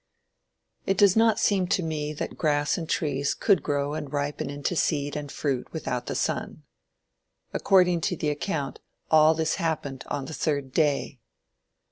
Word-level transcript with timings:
It 0.87 0.97
does 0.97 1.15
not 1.15 1.37
seem 1.37 1.67
to 1.67 1.83
me 1.83 2.11
that 2.11 2.35
grass 2.35 2.75
and 2.75 2.89
trees 2.89 3.35
could 3.35 3.61
grow 3.61 3.93
and 3.93 4.11
ripen 4.11 4.49
into 4.49 4.75
seed 4.75 5.15
and 5.15 5.31
fruit 5.31 5.71
without 5.71 6.07
the 6.07 6.15
sun. 6.15 6.63
According 7.53 8.01
to 8.09 8.15
the 8.17 8.29
account, 8.29 8.79
this 9.11 9.11
all 9.11 9.35
happened 9.57 10.03
on 10.07 10.25
the 10.25 10.33
third 10.33 10.73
day. 10.73 11.19